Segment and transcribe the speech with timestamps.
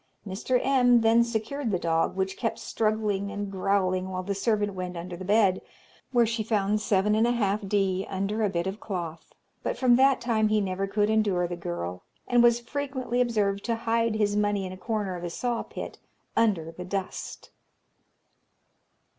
[0.25, 0.59] Mr.
[0.65, 1.01] M.
[1.01, 5.23] then secured the dog, which kept struggling and growling while the servant went under the
[5.23, 5.61] bed,
[6.11, 10.87] where she found 7½_d._ under a bit of cloth; but from that time he never
[10.87, 15.15] could endure the girl, and was frequently observed to hide his money in a corner
[15.15, 15.99] of a saw pit,
[16.35, 17.51] under the dust.